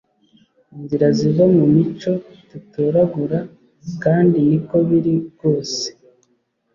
[0.75, 2.11] Inzira ziva mu mico
[2.49, 3.39] dutoragura
[4.03, 5.85] kandi niko biri rwose